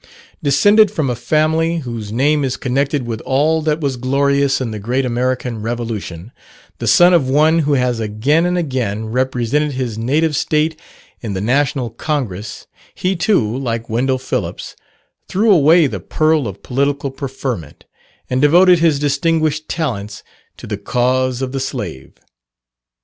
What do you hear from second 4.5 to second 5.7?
in the great American